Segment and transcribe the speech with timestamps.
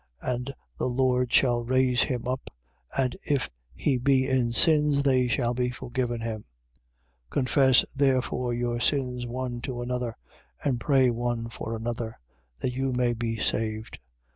[0.23, 2.49] And the Lord shall raise him up:
[2.97, 6.39] and if he be in sins, they shall be forgiven him.
[7.29, 7.29] 5:16.
[7.29, 10.17] Confess therefore your sins one to another:
[10.63, 12.19] and pray one for another,
[12.61, 13.99] that you may be saved.